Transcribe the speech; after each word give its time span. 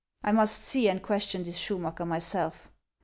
1 0.23 0.33
must 0.33 0.57
see 0.59 0.89
and 0.89 1.03
question 1.03 1.43
this 1.43 1.59
Schumacker 1.59 2.07
myself. 2.07 2.71